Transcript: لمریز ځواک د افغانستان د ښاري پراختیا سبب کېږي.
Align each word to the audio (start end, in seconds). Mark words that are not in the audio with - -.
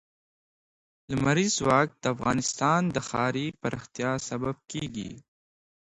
لمریز 1.11 1.51
ځواک 1.59 1.87
د 2.01 2.05
افغانستان 2.15 2.81
د 2.95 2.97
ښاري 3.09 3.47
پراختیا 3.61 4.11
سبب 4.29 4.55
کېږي. 4.71 5.11